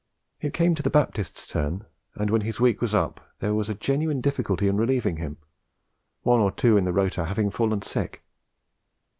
[0.39, 3.75] It came to the Baptist's turn, and when his week was up there was a
[3.75, 5.37] genuine difficulty in relieving him,
[6.23, 8.23] one or two on the rota having fallen sick.